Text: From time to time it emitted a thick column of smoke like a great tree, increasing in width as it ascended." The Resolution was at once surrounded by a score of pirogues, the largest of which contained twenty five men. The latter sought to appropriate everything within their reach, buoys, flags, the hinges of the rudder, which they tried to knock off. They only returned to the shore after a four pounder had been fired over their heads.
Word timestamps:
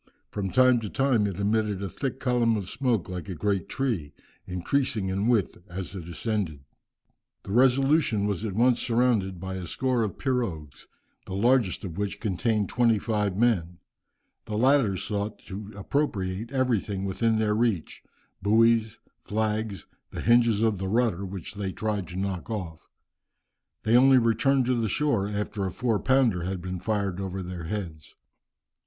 From 0.31 0.49
time 0.49 0.79
to 0.79 0.89
time 0.89 1.27
it 1.27 1.39
emitted 1.39 1.83
a 1.83 1.87
thick 1.87 2.19
column 2.19 2.57
of 2.57 2.67
smoke 2.67 3.07
like 3.07 3.29
a 3.29 3.35
great 3.35 3.69
tree, 3.69 4.13
increasing 4.47 5.09
in 5.09 5.27
width 5.27 5.59
as 5.69 5.93
it 5.93 6.07
ascended." 6.09 6.61
The 7.43 7.51
Resolution 7.51 8.25
was 8.25 8.43
at 8.43 8.55
once 8.55 8.79
surrounded 8.81 9.39
by 9.39 9.57
a 9.57 9.67
score 9.67 10.01
of 10.01 10.17
pirogues, 10.17 10.87
the 11.27 11.35
largest 11.35 11.85
of 11.85 11.99
which 11.99 12.19
contained 12.19 12.67
twenty 12.67 12.97
five 12.97 13.37
men. 13.37 13.77
The 14.45 14.57
latter 14.57 14.97
sought 14.97 15.37
to 15.45 15.71
appropriate 15.75 16.49
everything 16.51 17.05
within 17.05 17.37
their 17.37 17.53
reach, 17.53 18.01
buoys, 18.41 18.97
flags, 19.23 19.85
the 20.09 20.21
hinges 20.21 20.63
of 20.63 20.79
the 20.79 20.87
rudder, 20.87 21.27
which 21.27 21.53
they 21.53 21.71
tried 21.71 22.07
to 22.07 22.15
knock 22.17 22.49
off. 22.49 22.89
They 23.83 23.95
only 23.95 24.17
returned 24.17 24.65
to 24.65 24.73
the 24.73 24.89
shore 24.89 25.27
after 25.29 25.63
a 25.67 25.71
four 25.71 25.99
pounder 25.99 26.41
had 26.41 26.59
been 26.59 26.79
fired 26.79 27.21
over 27.21 27.43
their 27.43 27.65
heads. 27.65 28.15